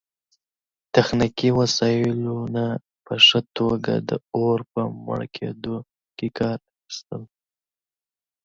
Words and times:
تخنیکي 0.93 1.49
وسایلو 1.59 2.37
نه 2.55 2.65
په 3.05 3.13
ښه 3.25 3.39
توګه 3.57 3.93
د 4.09 4.11
اور 4.35 4.59
په 4.71 4.81
مړه 5.07 5.27
کیدو 5.37 5.75
کې 6.17 6.27
کار 6.39 6.57
اخیستل 6.69 7.21